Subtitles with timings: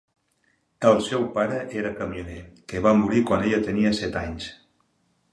[0.91, 2.37] El seu pare era camioner,
[2.73, 4.49] que va morir quan ella tenia set anys.